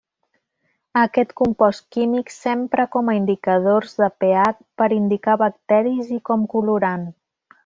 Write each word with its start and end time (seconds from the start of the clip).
Aquest 1.01 1.35
compost 1.41 1.83
químic 1.97 2.33
s'empra 2.37 2.85
com 2.97 3.11
a 3.13 3.15
indicadors 3.19 3.93
de 4.03 4.09
pH, 4.25 4.65
per 4.83 4.89
indicar 4.99 5.37
bacteris 5.47 6.11
i 6.21 6.23
com 6.31 6.49
colorant. 6.57 7.07